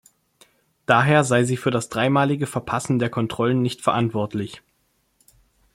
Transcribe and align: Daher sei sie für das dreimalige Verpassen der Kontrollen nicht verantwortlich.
Daher 0.87 1.23
sei 1.23 1.43
sie 1.43 1.57
für 1.57 1.69
das 1.69 1.87
dreimalige 1.89 2.47
Verpassen 2.47 2.97
der 2.97 3.11
Kontrollen 3.11 3.61
nicht 3.61 3.81
verantwortlich. 3.81 4.63